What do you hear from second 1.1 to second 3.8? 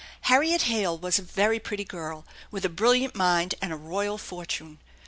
a very pretty girl with a brilliant mind and a